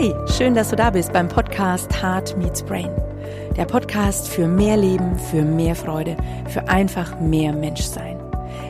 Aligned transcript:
Hey, 0.00 0.14
schön, 0.28 0.54
dass 0.54 0.70
du 0.70 0.76
da 0.76 0.88
bist 0.88 1.12
beim 1.12 1.28
Podcast 1.28 2.02
Heart 2.02 2.34
Meets 2.38 2.62
Brain. 2.62 2.88
Der 3.58 3.66
Podcast 3.66 4.28
für 4.28 4.48
mehr 4.48 4.78
Leben, 4.78 5.18
für 5.18 5.42
mehr 5.42 5.74
Freude, 5.74 6.16
für 6.48 6.66
einfach 6.70 7.20
mehr 7.20 7.52
Menschsein. 7.52 8.18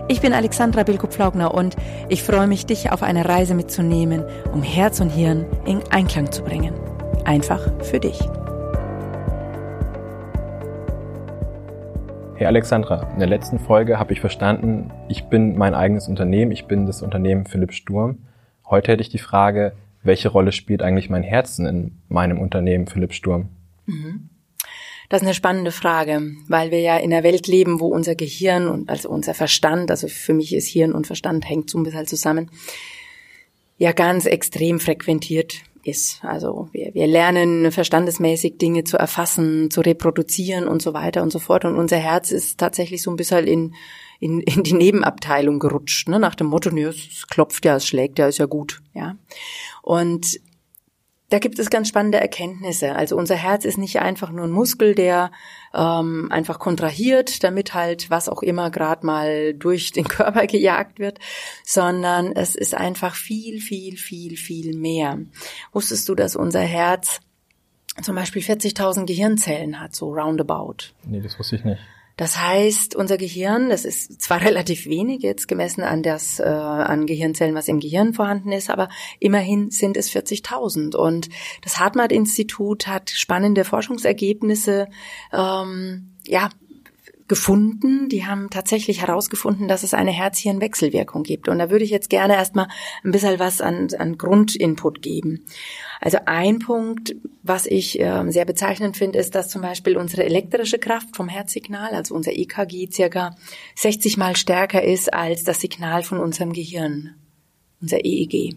Ich 0.08 0.21
bin 0.21 0.32
Alexandra 0.32 0.82
Bilko-Pflaugner 0.82 1.54
und 1.54 1.77
ich 2.08 2.24
freue 2.24 2.48
mich, 2.48 2.66
dich 2.66 2.90
auf 2.90 3.04
eine 3.04 3.29
Reise 3.29 3.55
mitzunehmen, 3.55 4.24
um 4.52 4.64
Herz 4.64 4.98
und 4.98 5.11
Hirn 5.11 5.46
in 5.66 5.80
Einklang 5.93 6.32
zu 6.32 6.43
bringen. 6.43 6.74
Einfach 7.24 7.60
für 7.84 8.01
dich. 8.01 8.19
Hey 12.34 12.48
Alexandra, 12.48 13.09
in 13.12 13.20
der 13.20 13.28
letzten 13.28 13.60
Folge 13.60 14.01
habe 14.01 14.12
ich 14.12 14.20
verstanden, 14.20 14.91
ich 15.06 15.27
bin 15.27 15.56
mein 15.56 15.74
eigenes 15.74 16.09
Unternehmen, 16.09 16.51
ich 16.51 16.66
bin 16.66 16.87
das 16.87 17.02
Unternehmen 17.02 17.47
Philipp 17.47 17.73
Sturm. 17.73 18.19
Heute 18.69 18.91
hätte 18.91 19.02
ich 19.02 19.10
die 19.10 19.19
Frage, 19.19 19.74
welche 20.02 20.28
Rolle 20.28 20.52
spielt 20.52 20.82
eigentlich 20.82 21.10
mein 21.10 21.22
Herzen 21.22 21.66
in 21.66 21.98
meinem 22.09 22.38
Unternehmen 22.38 22.86
Philipp 22.86 23.12
Sturm? 23.12 23.48
Mhm. 23.86 24.30
Das 25.09 25.23
ist 25.23 25.26
eine 25.26 25.34
spannende 25.34 25.73
Frage, 25.73 26.23
weil 26.46 26.70
wir 26.70 26.80
ja 26.80 26.96
in 26.96 27.12
einer 27.12 27.24
Welt 27.24 27.48
leben, 27.48 27.80
wo 27.80 27.88
unser 27.88 28.14
Gehirn 28.14 28.68
und 28.68 28.88
also 28.88 29.10
unser 29.10 29.34
Verstand, 29.34 29.90
also 29.90 30.06
für 30.06 30.34
mich 30.34 30.54
ist 30.54 30.68
Hirn 30.68 30.92
und 30.92 31.09
Verstand 31.09 31.48
hängt 31.48 31.68
so 31.68 31.78
ein 31.78 31.82
bisschen 31.82 32.06
zusammen, 32.06 32.48
ja 33.76 33.90
ganz 33.92 34.26
extrem 34.26 34.78
frequentiert 34.78 35.62
ist. 35.84 36.25
Also 36.25 36.69
wir, 36.73 36.95
wir 36.95 37.07
lernen 37.07 37.70
verstandesmäßig 37.73 38.59
Dinge 38.59 38.84
zu 38.84 38.97
erfassen, 38.97 39.71
zu 39.71 39.80
reproduzieren 39.80 40.66
und 40.69 40.83
so 40.83 40.95
weiter 40.95 41.23
und 41.23 41.33
so 41.33 41.38
fort. 41.38 41.65
Und 41.65 41.77
unser 41.77 41.97
Herz 41.97 42.30
ist 42.33 42.59
tatsächlich 42.59 43.02
so 43.02 43.11
ein 43.11 43.16
bisschen 43.16 43.47
in, 43.47 43.75
in, 44.19 44.41
in 44.41 44.62
die 44.62 44.74
Nebenabteilung 44.74 45.59
gerutscht, 45.59 46.09
ne? 46.09 46.19
nach 46.19 46.35
dem 46.35 46.48
Motto, 46.48 46.71
nee, 46.71 46.85
es 46.85 47.27
klopft 47.29 47.65
ja, 47.65 47.77
es 47.77 47.87
schlägt 47.87 48.19
ja, 48.19 48.29
ist 48.29 48.38
ja 48.38 48.47
gut. 48.47 48.83
ja. 48.95 49.16
Und 49.83 50.41
da 51.30 51.38
gibt 51.38 51.59
es 51.59 51.70
ganz 51.70 51.88
spannende 51.88 52.20
Erkenntnisse. 52.20 52.95
Also 52.95 53.16
unser 53.16 53.36
Herz 53.36 53.64
ist 53.64 53.78
nicht 53.78 54.00
einfach 54.00 54.30
nur 54.30 54.45
ein 54.45 54.50
Muskel, 54.50 54.95
der 54.95 55.30
ähm, 55.73 56.28
einfach 56.30 56.59
kontrahiert, 56.59 57.45
damit 57.45 57.73
halt 57.73 58.10
was 58.10 58.28
auch 58.28 58.42
immer 58.42 58.70
gerade 58.70 59.06
mal 59.06 59.54
durch 59.54 59.92
den 59.92 60.04
Körper 60.08 60.46
gejagt 60.46 60.98
wird, 60.98 61.20
sondern 61.64 62.32
es 62.32 62.56
ist 62.56 62.74
einfach 62.74 63.14
viel, 63.14 63.60
viel, 63.60 63.96
viel, 63.96 64.36
viel 64.36 64.76
mehr. 64.76 65.19
Wusstest 65.72 66.08
du, 66.08 66.14
dass 66.14 66.34
unser 66.36 66.60
Herz 66.60 67.20
zum 68.03 68.16
Beispiel 68.16 68.42
40.000 68.42 69.06
Gehirnzellen 69.06 69.81
hat, 69.81 69.94
so 69.94 70.12
roundabout? 70.12 70.92
Nee, 71.04 71.20
das 71.20 71.38
wusste 71.38 71.56
ich 71.56 71.64
nicht. 71.64 71.81
Das 72.21 72.38
heißt, 72.38 72.97
unser 72.97 73.16
Gehirn, 73.16 73.71
das 73.71 73.87
ist 73.87 74.21
zwar 74.21 74.41
relativ 74.44 74.84
wenig 74.84 75.22
jetzt 75.22 75.49
gemessen 75.49 75.82
an 75.82 76.03
das 76.03 76.38
äh, 76.38 76.43
an 76.43 77.06
Gehirnzellen, 77.06 77.54
was 77.54 77.66
im 77.66 77.81
Gehirn 77.81 78.12
vorhanden 78.12 78.53
ist, 78.53 78.69
aber 78.69 78.91
immerhin 79.21 79.71
sind 79.71 79.97
es 79.97 80.10
40.000. 80.10 80.94
Und 80.97 81.31
das 81.62 81.78
Hartmut-Institut 81.78 82.87
hat 82.87 83.09
spannende 83.09 83.65
Forschungsergebnisse 83.65 84.88
ähm, 85.32 86.10
ja 86.26 86.50
gefunden. 87.31 88.09
Die 88.09 88.26
haben 88.26 88.50
tatsächlich 88.50 89.03
herausgefunden, 89.03 89.69
dass 89.69 89.84
es 89.84 89.94
eine 89.94 90.10
Herz-Hirn-Wechselwirkung 90.10 91.22
gibt. 91.22 91.48
Und 91.48 91.60
da 91.60 91.70
würde 91.70 91.84
ich 91.84 91.91
jetzt 91.91 92.10
gerne 92.10 92.34
erstmal 92.34 92.66
ein 93.04 93.12
bisschen 93.12 93.38
was 93.38 93.60
an, 93.60 93.86
an 93.97 94.19
Grundinput 94.19 95.00
geben. 95.00 95.47
Also 96.00 96.19
ein 96.26 96.58
Punkt, 96.58 97.14
was 97.44 97.66
ich 97.66 98.00
äh, 98.00 98.28
sehr 98.32 98.44
bezeichnend 98.44 98.97
finde, 98.97 99.20
ist, 99.20 99.36
dass 99.36 99.48
zum 99.48 99.62
Beispiel 99.62 99.97
unsere 99.97 100.25
elektrische 100.25 100.81
Kraft 100.81 101.14
vom 101.14 101.28
Herzsignal, 101.28 101.94
also 101.94 102.16
unser 102.16 102.32
EKG, 102.32 102.91
circa 102.91 103.36
60 103.76 104.16
mal 104.16 104.34
stärker 104.34 104.82
ist 104.82 105.14
als 105.14 105.44
das 105.44 105.60
Signal 105.60 106.03
von 106.03 106.19
unserem 106.19 106.53
Gehirn, 106.53 107.14
unser 107.81 108.04
EEG. 108.04 108.56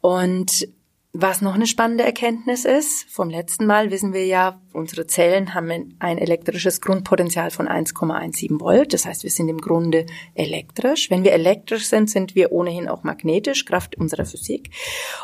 Und 0.00 0.68
was 1.14 1.42
noch 1.42 1.54
eine 1.54 1.66
spannende 1.66 2.04
Erkenntnis 2.04 2.64
ist, 2.64 3.04
vom 3.10 3.28
letzten 3.28 3.66
Mal 3.66 3.90
wissen 3.90 4.14
wir 4.14 4.24
ja, 4.24 4.62
unsere 4.72 5.06
Zellen 5.06 5.52
haben 5.52 5.94
ein 5.98 6.16
elektrisches 6.16 6.80
Grundpotenzial 6.80 7.50
von 7.50 7.68
1,17 7.68 8.58
Volt. 8.58 8.94
Das 8.94 9.04
heißt, 9.04 9.22
wir 9.22 9.30
sind 9.30 9.50
im 9.50 9.60
Grunde 9.60 10.06
elektrisch. 10.34 11.10
Wenn 11.10 11.22
wir 11.22 11.32
elektrisch 11.32 11.86
sind, 11.86 12.08
sind 12.08 12.34
wir 12.34 12.50
ohnehin 12.50 12.88
auch 12.88 13.02
magnetisch, 13.02 13.66
Kraft 13.66 13.98
unserer 13.98 14.24
Physik. 14.24 14.70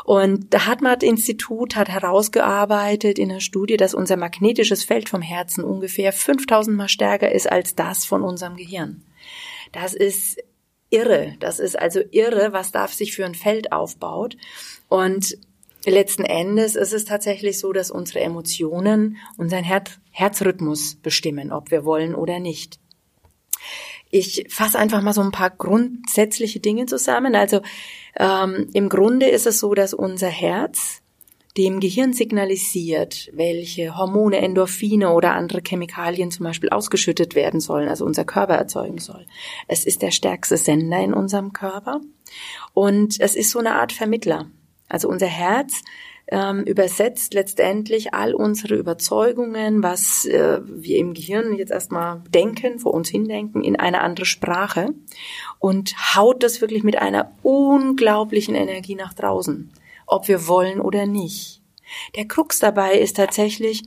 Und 0.04 0.52
das 0.52 0.66
Hartmut-Institut 0.66 1.74
hat 1.74 1.88
herausgearbeitet 1.88 3.18
in 3.18 3.30
einer 3.30 3.40
Studie, 3.40 3.78
dass 3.78 3.94
unser 3.94 4.18
magnetisches 4.18 4.84
Feld 4.84 5.08
vom 5.08 5.22
Herzen 5.22 5.64
ungefähr 5.64 6.12
5000 6.12 6.76
mal 6.76 6.90
stärker 6.90 7.32
ist 7.32 7.50
als 7.50 7.74
das 7.74 8.04
von 8.04 8.22
unserem 8.22 8.56
Gehirn. 8.56 9.04
Das 9.72 9.94
ist 9.94 10.36
irre. 10.90 11.36
Das 11.40 11.58
ist 11.58 11.78
also 11.78 12.00
irre, 12.10 12.52
was 12.52 12.72
da 12.72 12.86
sich 12.88 13.14
für 13.14 13.24
ein 13.24 13.34
Feld 13.34 13.72
aufbaut. 13.72 14.36
Und 14.88 15.38
letzten 15.84 16.24
Endes 16.24 16.76
ist 16.76 16.92
es 16.92 17.04
tatsächlich 17.04 17.58
so, 17.58 17.72
dass 17.72 17.90
unsere 17.90 18.20
Emotionen 18.20 19.16
unseren 19.36 19.64
Her 19.64 19.84
Herzrhythmus 20.10 20.96
bestimmen, 20.96 21.52
ob 21.52 21.70
wir 21.70 21.84
wollen 21.84 22.14
oder 22.14 22.40
nicht. 22.40 22.80
Ich 24.10 24.46
fasse 24.48 24.78
einfach 24.78 25.02
mal 25.02 25.12
so 25.12 25.20
ein 25.20 25.32
paar 25.32 25.50
grundsätzliche 25.50 26.60
Dinge 26.60 26.86
zusammen. 26.86 27.34
Also 27.34 27.60
ähm, 28.18 28.68
im 28.72 28.88
Grunde 28.88 29.26
ist 29.26 29.46
es 29.46 29.60
so, 29.60 29.74
dass 29.74 29.94
unser 29.94 30.28
Herz 30.28 31.02
dem 31.58 31.80
Gehirn 31.80 32.12
signalisiert, 32.12 33.30
welche 33.32 33.98
Hormone, 33.98 34.38
Endorphine 34.38 35.12
oder 35.12 35.34
andere 35.34 35.60
Chemikalien 35.66 36.30
zum 36.30 36.44
Beispiel 36.44 36.70
ausgeschüttet 36.70 37.34
werden 37.34 37.60
sollen, 37.60 37.88
also 37.88 38.04
unser 38.04 38.24
Körper 38.24 38.54
erzeugen 38.54 38.98
soll. 38.98 39.26
Es 39.66 39.84
ist 39.84 40.02
der 40.02 40.12
stärkste 40.12 40.56
Sender 40.56 41.00
in 41.00 41.12
unserem 41.12 41.52
Körper 41.52 42.00
und 42.74 43.18
es 43.18 43.34
ist 43.34 43.50
so 43.50 43.58
eine 43.58 43.74
Art 43.74 43.92
Vermittler. 43.92 44.48
Also 44.88 45.08
unser 45.08 45.26
Herz 45.26 45.82
ähm, 46.30 46.62
übersetzt 46.64 47.34
letztendlich 47.34 48.12
all 48.12 48.34
unsere 48.34 48.74
Überzeugungen, 48.74 49.82
was 49.82 50.26
äh, 50.26 50.60
wir 50.64 50.98
im 50.98 51.14
Gehirn 51.14 51.56
jetzt 51.56 51.70
erstmal 51.70 52.22
denken, 52.28 52.78
vor 52.78 52.92
uns 52.92 53.08
hindenken, 53.08 53.64
in 53.64 53.76
eine 53.76 54.00
andere 54.00 54.26
Sprache 54.26 54.94
und 55.58 55.94
haut 56.14 56.42
das 56.42 56.60
wirklich 56.60 56.84
mit 56.84 56.98
einer 56.98 57.32
unglaublichen 57.42 58.54
Energie 58.54 58.94
nach 58.94 59.14
draußen, 59.14 59.72
ob 60.06 60.28
wir 60.28 60.46
wollen 60.46 60.80
oder 60.80 61.06
nicht. 61.06 61.62
Der 62.16 62.26
Krux 62.26 62.58
dabei 62.58 62.98
ist 62.98 63.16
tatsächlich, 63.16 63.82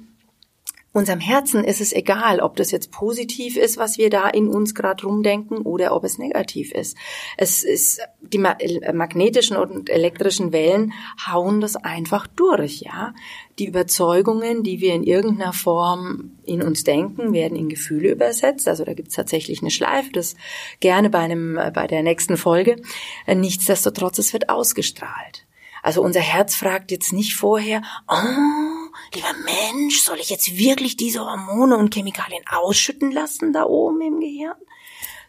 unserem 0.94 1.22
Herzen 1.22 1.64
ist 1.64 1.80
es 1.80 1.94
egal, 1.94 2.42
ob 2.42 2.58
das 2.58 2.72
jetzt 2.72 2.92
positiv 2.92 3.56
ist, 3.56 3.78
was 3.78 3.98
wir 3.98 4.10
da 4.10 4.28
in 4.28 4.50
uns 4.50 4.76
gerade 4.76 5.06
rumdenken, 5.06 5.60
oder 5.60 5.96
ob 5.96 6.04
es 6.04 6.18
negativ 6.18 6.74
ist. 6.74 6.98
Es 7.38 7.64
ist 7.64 8.02
die 8.22 8.38
äh, 8.38 8.92
magnetischen 8.92 9.56
und 9.56 9.90
elektrischen 9.90 10.52
Wellen 10.52 10.94
hauen 11.26 11.62
das 11.62 11.78
einfach 11.78 12.28
durch, 12.28 12.82
ja. 12.82 13.14
Die 13.58 13.68
Überzeugungen, 13.68 14.64
die 14.64 14.82
wir 14.82 14.94
in 14.94 15.04
irgendeiner 15.04 15.54
Form 15.54 16.32
in 16.44 16.62
uns 16.62 16.84
denken, 16.84 17.32
werden 17.32 17.58
in 17.58 17.70
Gefühle 17.70 18.12
übersetzt. 18.12 18.68
Also 18.68 18.84
da 18.84 18.94
gibt 18.94 19.10
es 19.10 19.16
tatsächlich 19.16 19.62
eine 19.62 19.72
Schleife, 19.72 20.12
das 20.12 20.36
gerne 20.80 21.10
bei 21.10 21.20
einem 21.20 21.58
äh, 21.58 21.72
bei 21.74 21.88
der 21.88 22.04
nächsten 22.04 22.36
Folge. 22.36 22.82
Äh, 23.26 23.36
nichtsdestotrotz, 23.36 24.18
es 24.18 24.34
wird 24.34 24.50
ausgestrahlt. 24.50 25.46
Also 25.84 26.02
unser 26.02 26.20
Herz 26.20 26.56
fragt 26.56 26.92
jetzt 26.92 27.14
nicht 27.14 27.36
vorher, 27.36 27.82
oh, 28.08 28.71
lieber 29.16 29.34
Mensch, 29.44 30.02
soll 30.02 30.20
ich 30.20 30.30
jetzt 30.30 30.58
wirklich 30.58 30.98
diese 30.98 31.22
Hormone 31.22 31.78
und 31.78 31.94
Chemikalien 31.94 32.44
ausschütten 32.50 33.12
lassen 33.12 33.54
da 33.54 33.66
oben 33.66 34.02
im 34.02 34.20
Gehirn? 34.20 34.56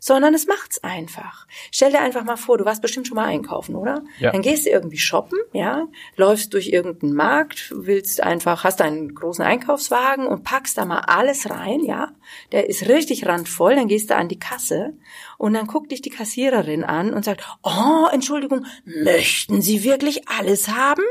sondern 0.04 0.34
es 0.34 0.48
macht's 0.48 0.82
einfach. 0.82 1.46
Stell 1.70 1.92
dir 1.92 2.00
einfach 2.00 2.24
mal 2.24 2.36
vor, 2.36 2.58
du 2.58 2.64
warst 2.64 2.82
bestimmt 2.82 3.06
schon 3.06 3.14
mal 3.14 3.26
einkaufen, 3.26 3.76
oder? 3.76 4.02
Ja. 4.18 4.32
Dann 4.32 4.42
gehst 4.42 4.66
du 4.66 4.70
irgendwie 4.70 4.98
shoppen, 4.98 5.38
ja, 5.52 5.86
läufst 6.16 6.52
durch 6.54 6.70
irgendeinen 6.70 7.14
Markt, 7.14 7.72
willst 7.72 8.20
einfach, 8.20 8.64
hast 8.64 8.82
einen 8.82 9.14
großen 9.14 9.44
Einkaufswagen 9.44 10.26
und 10.26 10.42
packst 10.42 10.76
da 10.76 10.86
mal 10.86 11.02
alles 11.06 11.48
rein, 11.48 11.84
ja. 11.84 12.10
Der 12.50 12.68
ist 12.68 12.88
richtig 12.88 13.26
randvoll, 13.26 13.76
dann 13.76 13.86
gehst 13.86 14.10
du 14.10 14.16
an 14.16 14.26
die 14.26 14.40
Kasse 14.40 14.94
und 15.38 15.54
dann 15.54 15.68
guckt 15.68 15.92
dich 15.92 16.02
die 16.02 16.10
Kassiererin 16.10 16.82
an 16.82 17.14
und 17.14 17.24
sagt, 17.24 17.46
oh, 17.62 18.08
Entschuldigung, 18.12 18.66
möchten 18.84 19.62
Sie 19.62 19.84
wirklich 19.84 20.28
alles 20.28 20.66
haben? 20.66 21.04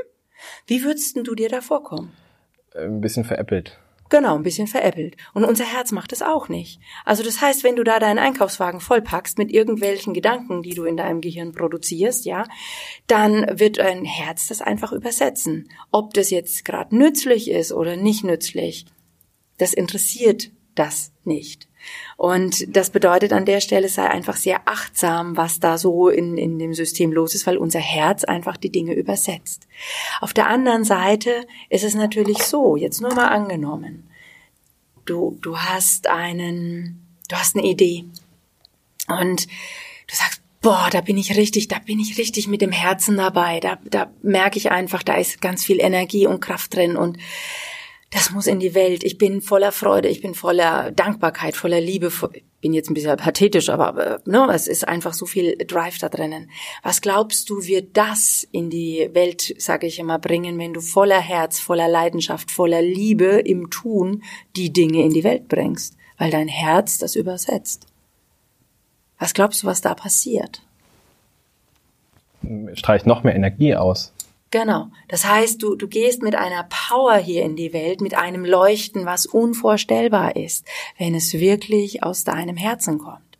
Wie 0.67 0.83
würdest 0.83 1.15
du 1.15 1.33
dir 1.33 1.47
da 1.47 1.61
vorkommen? 1.61 2.11
Ein 2.75 3.01
bisschen 3.01 3.23
veräppelt. 3.23 3.79
Genau, 4.11 4.35
ein 4.35 4.43
bisschen 4.43 4.67
veräppelt. 4.67 5.15
Und 5.33 5.45
unser 5.45 5.63
Herz 5.63 5.93
macht 5.93 6.11
es 6.11 6.21
auch 6.21 6.49
nicht. 6.49 6.81
Also 7.05 7.23
das 7.23 7.39
heißt, 7.39 7.63
wenn 7.63 7.77
du 7.77 7.85
da 7.85 7.97
deinen 7.97 8.19
Einkaufswagen 8.19 8.81
vollpackst 8.81 9.37
mit 9.37 9.51
irgendwelchen 9.51 10.13
Gedanken, 10.13 10.63
die 10.63 10.73
du 10.73 10.83
in 10.83 10.97
deinem 10.97 11.21
Gehirn 11.21 11.53
produzierst, 11.53 12.25
ja, 12.25 12.43
dann 13.07 13.57
wird 13.57 13.77
dein 13.77 14.03
Herz 14.03 14.47
das 14.47 14.61
einfach 14.61 14.91
übersetzen. 14.91 15.69
Ob 15.91 16.13
das 16.13 16.29
jetzt 16.29 16.65
gerade 16.65 16.93
nützlich 16.93 17.49
ist 17.49 17.71
oder 17.71 17.95
nicht 17.95 18.25
nützlich, 18.25 18.85
das 19.57 19.73
interessiert 19.73 20.51
das 20.75 21.11
nicht. 21.23 21.67
Und 22.17 22.75
das 22.75 22.91
bedeutet 22.91 23.33
an 23.33 23.45
der 23.45 23.59
Stelle 23.59 23.89
sei 23.89 24.07
einfach 24.07 24.35
sehr 24.35 24.61
achtsam, 24.67 25.35
was 25.35 25.59
da 25.59 25.77
so 25.77 26.09
in, 26.09 26.37
in 26.37 26.59
dem 26.59 26.73
System 26.73 27.11
los 27.11 27.33
ist, 27.35 27.47
weil 27.47 27.57
unser 27.57 27.79
Herz 27.79 28.23
einfach 28.23 28.57
die 28.57 28.71
Dinge 28.71 28.93
übersetzt. 28.93 29.67
Auf 30.19 30.33
der 30.33 30.47
anderen 30.47 30.83
Seite 30.83 31.47
ist 31.69 31.83
es 31.83 31.95
natürlich 31.95 32.43
so, 32.43 32.75
jetzt 32.75 33.01
nur 33.01 33.13
mal 33.13 33.29
angenommen, 33.29 34.09
du, 35.05 35.37
du 35.41 35.57
hast 35.57 36.07
einen, 36.07 37.05
du 37.27 37.35
hast 37.35 37.55
eine 37.55 37.65
Idee 37.65 38.05
und 39.07 39.47
du 39.47 40.15
sagst, 40.15 40.41
boah, 40.61 40.89
da 40.91 41.01
bin 41.01 41.17
ich 41.17 41.35
richtig, 41.35 41.67
da 41.67 41.79
bin 41.79 41.99
ich 41.99 42.17
richtig 42.17 42.47
mit 42.47 42.61
dem 42.61 42.71
Herzen 42.71 43.17
dabei. 43.17 43.59
Da, 43.59 43.79
da 43.85 44.11
merke 44.21 44.57
ich 44.57 44.71
einfach, 44.71 45.01
da 45.01 45.15
ist 45.15 45.41
ganz 45.41 45.65
viel 45.65 45.81
Energie 45.81 46.27
und 46.27 46.39
Kraft 46.39 46.75
drin 46.75 46.95
und 46.95 47.17
das 48.11 48.29
muss 48.31 48.45
in 48.45 48.59
die 48.59 48.75
Welt. 48.75 49.05
Ich 49.05 49.17
bin 49.17 49.41
voller 49.41 49.71
Freude, 49.71 50.09
ich 50.09 50.21
bin 50.21 50.35
voller 50.35 50.91
Dankbarkeit, 50.91 51.55
voller 51.55 51.79
Liebe. 51.79 52.11
Ich 52.33 52.43
bin 52.59 52.73
jetzt 52.73 52.89
ein 52.89 52.93
bisschen 52.93 53.15
pathetisch, 53.15 53.69
aber 53.69 54.17
äh, 54.25 54.29
ne, 54.29 54.49
es 54.53 54.67
ist 54.67 54.85
einfach 54.85 55.13
so 55.13 55.25
viel 55.25 55.55
Drive 55.65 55.97
da 55.97 56.09
drinnen. 56.09 56.51
Was 56.83 56.99
glaubst 56.99 57.49
du, 57.49 57.63
wird 57.63 57.95
das 57.95 58.45
in 58.51 58.69
die 58.69 59.09
Welt, 59.13 59.55
sage 59.57 59.87
ich 59.87 59.97
immer, 59.97 60.19
bringen, 60.19 60.59
wenn 60.59 60.73
du 60.73 60.81
voller 60.81 61.21
Herz, 61.21 61.59
voller 61.59 61.87
Leidenschaft, 61.87 62.51
voller 62.51 62.81
Liebe 62.81 63.39
im 63.39 63.69
Tun 63.69 64.23
die 64.57 64.73
Dinge 64.73 65.03
in 65.03 65.13
die 65.13 65.23
Welt 65.23 65.47
bringst? 65.47 65.95
Weil 66.17 66.31
dein 66.31 66.49
Herz 66.49 66.97
das 66.97 67.15
übersetzt. 67.15 67.87
Was 69.19 69.33
glaubst 69.33 69.63
du, 69.63 69.67
was 69.67 69.79
da 69.79 69.95
passiert? 69.95 70.61
Streicht 72.73 73.05
noch 73.05 73.23
mehr 73.23 73.35
Energie 73.35 73.73
aus. 73.75 74.11
Genau. 74.51 74.89
Das 75.07 75.25
heißt, 75.25 75.63
du, 75.63 75.75
du 75.75 75.87
gehst 75.87 76.21
mit 76.21 76.35
einer 76.35 76.67
Power 76.69 77.15
hier 77.15 77.43
in 77.43 77.55
die 77.55 77.71
Welt, 77.71 78.01
mit 78.01 78.13
einem 78.15 78.43
Leuchten, 78.43 79.05
was 79.05 79.25
unvorstellbar 79.25 80.35
ist, 80.35 80.65
wenn 80.97 81.15
es 81.15 81.33
wirklich 81.33 82.03
aus 82.03 82.25
deinem 82.25 82.57
Herzen 82.57 82.99
kommt. 82.99 83.30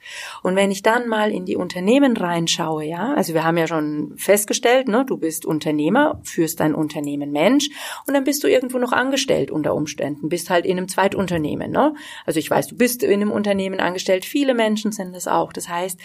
Und 0.43 0.55
wenn 0.55 0.71
ich 0.71 0.81
dann 0.81 1.07
mal 1.07 1.31
in 1.31 1.45
die 1.45 1.55
Unternehmen 1.55 2.17
reinschaue, 2.17 2.85
ja, 2.85 3.13
also 3.13 3.33
wir 3.33 3.43
haben 3.43 3.57
ja 3.57 3.67
schon 3.67 4.13
festgestellt, 4.17 4.87
ne, 4.87 5.05
du 5.05 5.17
bist 5.17 5.45
Unternehmer, 5.45 6.21
führst 6.23 6.59
dein 6.59 6.75
Unternehmen 6.75 7.31
Mensch 7.31 7.69
und 8.07 8.13
dann 8.13 8.23
bist 8.23 8.43
du 8.43 8.47
irgendwo 8.47 8.77
noch 8.77 8.91
angestellt 8.91 9.51
unter 9.51 9.75
Umständen, 9.75 10.29
bist 10.29 10.49
halt 10.49 10.65
in 10.65 10.77
einem 10.77 10.87
Zweitunternehmen, 10.87 11.71
ne? 11.71 11.93
Also 12.25 12.39
ich 12.39 12.49
weiß, 12.49 12.67
du 12.67 12.75
bist 12.75 13.03
in 13.03 13.13
einem 13.13 13.31
Unternehmen 13.31 13.79
angestellt, 13.79 14.25
viele 14.25 14.53
Menschen 14.53 14.91
sind 14.91 15.15
das 15.15 15.27
auch. 15.27 15.53
Das 15.53 15.69
heißt, 15.69 15.99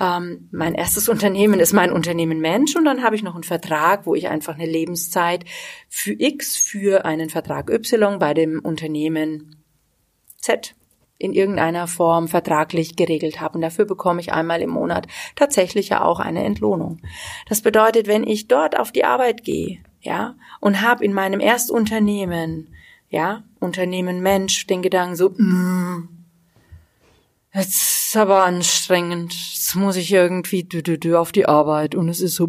ähm, 0.00 0.48
mein 0.52 0.74
erstes 0.74 1.08
Unternehmen 1.08 1.60
ist 1.60 1.72
mein 1.72 1.92
Unternehmen 1.92 2.40
Mensch 2.40 2.76
und 2.76 2.84
dann 2.84 3.02
habe 3.02 3.16
ich 3.16 3.22
noch 3.22 3.34
einen 3.34 3.44
Vertrag, 3.44 4.06
wo 4.06 4.14
ich 4.14 4.28
einfach 4.28 4.54
eine 4.54 4.66
Lebenszeit 4.66 5.44
für 5.88 6.12
X 6.12 6.56
für 6.56 7.04
einen 7.04 7.30
Vertrag 7.30 7.70
Y 7.70 8.18
bei 8.18 8.34
dem 8.34 8.60
Unternehmen 8.60 9.62
Z 10.38 10.74
in 11.20 11.34
irgendeiner 11.34 11.86
Form 11.86 12.28
vertraglich 12.28 12.96
geregelt 12.96 13.42
habe. 13.42 13.56
Und 13.56 13.60
dafür 13.60 13.84
bekomme 13.84 14.22
ich 14.22 14.32
einmal 14.32 14.62
im 14.62 14.70
Monat 14.70 15.06
tatsächlich 15.36 15.90
ja 15.90 16.02
auch 16.02 16.18
eine 16.18 16.42
Entlohnung. 16.44 17.02
Das 17.46 17.60
bedeutet, 17.60 18.06
wenn 18.06 18.26
ich 18.26 18.48
dort 18.48 18.78
auf 18.78 18.90
die 18.90 19.04
Arbeit 19.04 19.44
gehe, 19.44 19.80
ja, 20.00 20.34
und 20.60 20.80
habe 20.80 21.04
in 21.04 21.12
meinem 21.12 21.40
Erstunternehmen, 21.40 22.74
ja, 23.10 23.44
Unternehmen 23.58 24.22
Mensch, 24.22 24.66
den 24.66 24.80
Gedanken 24.80 25.14
so, 25.14 25.28
mm, 25.28 26.08
jetzt 27.52 27.74
ist 27.74 28.16
aber 28.16 28.44
anstrengend, 28.44 29.34
jetzt 29.34 29.74
muss 29.74 29.96
ich 29.96 30.10
irgendwie 30.10 30.64
dü, 30.64 30.82
dü, 30.82 30.96
dü 30.96 31.16
auf 31.16 31.32
die 31.32 31.44
Arbeit 31.44 31.94
und 31.94 32.08
es 32.08 32.22
ist 32.22 32.36
so, 32.36 32.48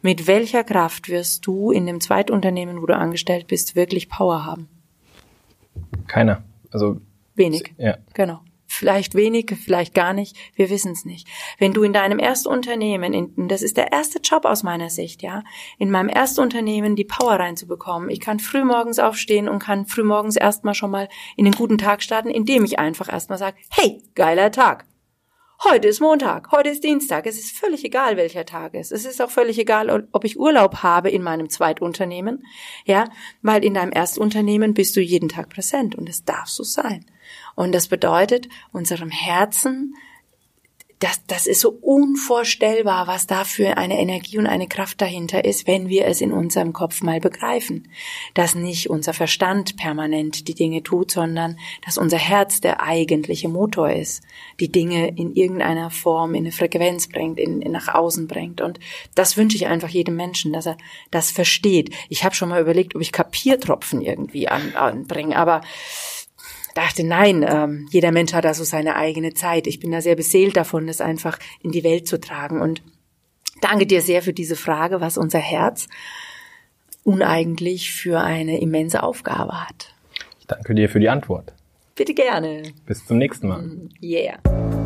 mit 0.00 0.26
welcher 0.26 0.64
Kraft 0.64 1.10
wirst 1.10 1.46
du 1.46 1.70
in 1.70 1.84
dem 1.84 2.00
Zweitunternehmen, 2.00 2.80
wo 2.80 2.86
du 2.86 2.96
angestellt 2.96 3.46
bist, 3.46 3.76
wirklich 3.76 4.08
Power 4.08 4.46
haben? 4.46 4.68
Keiner. 6.06 6.44
Also 6.70 7.02
Wenig. 7.44 7.74
Ja. 7.78 7.98
Genau. 8.14 8.40
Vielleicht 8.72 9.14
wenig, 9.14 9.54
vielleicht 9.62 9.92
gar 9.92 10.14
nicht. 10.14 10.34
Wir 10.54 10.70
wissen 10.70 10.92
es 10.92 11.04
nicht. 11.04 11.28
Wenn 11.58 11.74
du 11.74 11.82
in 11.82 11.92
deinem 11.92 12.18
Erstunternehmen, 12.18 13.12
in, 13.12 13.48
das 13.48 13.60
ist 13.60 13.76
der 13.76 13.92
erste 13.92 14.18
Job 14.20 14.46
aus 14.46 14.62
meiner 14.62 14.88
Sicht, 14.88 15.22
ja, 15.22 15.44
in 15.78 15.90
meinem 15.90 16.08
Erstunternehmen 16.08 16.96
die 16.96 17.04
Power 17.04 17.34
reinzubekommen. 17.34 18.08
Ich 18.08 18.20
kann 18.20 18.40
frühmorgens 18.40 18.98
aufstehen 18.98 19.46
und 19.48 19.58
kann 19.58 19.86
frühmorgens 19.86 20.36
erstmal 20.36 20.74
schon 20.74 20.90
mal 20.90 21.08
in 21.36 21.44
den 21.44 21.54
guten 21.54 21.76
Tag 21.76 22.02
starten, 22.02 22.30
indem 22.30 22.64
ich 22.64 22.78
einfach 22.78 23.12
erstmal 23.12 23.38
sage, 23.38 23.56
hey, 23.70 24.02
geiler 24.14 24.50
Tag. 24.50 24.86
Heute 25.64 25.86
ist 25.86 26.00
Montag, 26.00 26.50
heute 26.50 26.70
ist 26.70 26.82
Dienstag. 26.82 27.24
Es 27.24 27.38
ist 27.38 27.56
völlig 27.56 27.84
egal, 27.84 28.16
welcher 28.16 28.44
Tag 28.44 28.74
es 28.74 28.90
ist. 28.90 29.06
Es 29.06 29.12
ist 29.12 29.22
auch 29.22 29.30
völlig 29.30 29.60
egal, 29.60 30.08
ob 30.10 30.24
ich 30.24 30.36
Urlaub 30.36 30.82
habe 30.82 31.08
in 31.08 31.22
meinem 31.22 31.50
Zweitunternehmen, 31.50 32.44
ja, 32.84 33.08
weil 33.42 33.64
in 33.64 33.74
deinem 33.74 33.92
Erstunternehmen 33.92 34.74
bist 34.74 34.96
du 34.96 35.00
jeden 35.00 35.28
Tag 35.28 35.50
präsent 35.50 35.94
und 35.94 36.08
es 36.08 36.24
darf 36.24 36.48
so 36.48 36.64
sein. 36.64 37.06
Und 37.54 37.72
das 37.72 37.86
bedeutet, 37.86 38.48
unserem 38.72 39.10
Herzen 39.10 39.94
das, 41.02 41.20
das 41.26 41.46
ist 41.48 41.60
so 41.60 41.70
unvorstellbar, 41.80 43.08
was 43.08 43.26
da 43.26 43.42
für 43.42 43.76
eine 43.76 43.98
Energie 43.98 44.38
und 44.38 44.46
eine 44.46 44.68
Kraft 44.68 45.00
dahinter 45.00 45.44
ist, 45.44 45.66
wenn 45.66 45.88
wir 45.88 46.06
es 46.06 46.20
in 46.20 46.32
unserem 46.32 46.72
Kopf 46.72 47.02
mal 47.02 47.18
begreifen. 47.18 47.88
Dass 48.34 48.54
nicht 48.54 48.88
unser 48.88 49.12
Verstand 49.12 49.76
permanent 49.76 50.46
die 50.46 50.54
Dinge 50.54 50.84
tut, 50.84 51.10
sondern 51.10 51.58
dass 51.84 51.98
unser 51.98 52.18
Herz 52.18 52.60
der 52.60 52.82
eigentliche 52.82 53.48
Motor 53.48 53.90
ist, 53.90 54.22
die 54.60 54.70
Dinge 54.70 55.08
in 55.16 55.34
irgendeiner 55.34 55.90
Form 55.90 56.34
in 56.34 56.44
eine 56.44 56.52
Frequenz 56.52 57.08
bringt, 57.08 57.40
in, 57.40 57.62
in 57.62 57.72
nach 57.72 57.92
außen 57.92 58.28
bringt. 58.28 58.60
Und 58.60 58.78
das 59.16 59.36
wünsche 59.36 59.56
ich 59.56 59.66
einfach 59.66 59.88
jedem 59.88 60.14
Menschen, 60.14 60.52
dass 60.52 60.66
er 60.66 60.76
das 61.10 61.32
versteht. 61.32 61.92
Ich 62.10 62.22
habe 62.22 62.36
schon 62.36 62.48
mal 62.48 62.60
überlegt, 62.60 62.94
ob 62.94 63.02
ich 63.02 63.10
Kapiertropfen 63.10 64.02
irgendwie 64.02 64.46
an, 64.46 64.76
anbringe, 64.76 65.36
aber 65.36 65.62
dachte, 66.74 67.04
nein, 67.04 67.44
ähm, 67.48 67.88
jeder 67.90 68.12
Mensch 68.12 68.32
hat 68.32 68.44
da 68.44 68.54
so 68.54 68.64
seine 68.64 68.96
eigene 68.96 69.34
Zeit. 69.34 69.66
Ich 69.66 69.80
bin 69.80 69.90
da 69.90 70.00
sehr 70.00 70.16
beseelt 70.16 70.56
davon, 70.56 70.86
das 70.86 71.00
einfach 71.00 71.38
in 71.62 71.72
die 71.72 71.84
Welt 71.84 72.06
zu 72.06 72.18
tragen. 72.18 72.60
Und 72.60 72.82
danke 73.60 73.86
dir 73.86 74.00
sehr 74.00 74.22
für 74.22 74.32
diese 74.32 74.56
Frage, 74.56 75.00
was 75.00 75.18
unser 75.18 75.38
Herz 75.38 75.88
uneigentlich 77.04 77.92
für 77.92 78.20
eine 78.20 78.60
immense 78.60 79.02
Aufgabe 79.02 79.66
hat. 79.68 79.94
Ich 80.40 80.46
danke 80.46 80.74
dir 80.74 80.88
für 80.88 81.00
die 81.00 81.08
Antwort. 81.08 81.52
Bitte 81.94 82.14
gerne. 82.14 82.62
Bis 82.86 83.06
zum 83.06 83.18
nächsten 83.18 83.48
Mal. 83.48 83.88
Yeah. 84.02 84.81